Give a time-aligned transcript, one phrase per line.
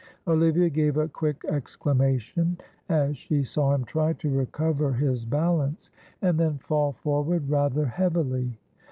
[0.25, 2.57] Olivia gave a quick exclamation
[2.89, 5.91] as she saw him try to recover his balance,
[6.23, 8.57] and then fall forward rather heavily.